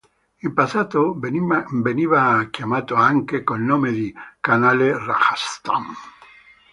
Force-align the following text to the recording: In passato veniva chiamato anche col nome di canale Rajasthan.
In 0.39 0.55
passato 0.55 1.15
veniva 1.19 2.47
chiamato 2.49 2.95
anche 2.95 3.43
col 3.43 3.59
nome 3.61 3.91
di 3.91 4.11
canale 4.39 4.97
Rajasthan. 4.97 5.85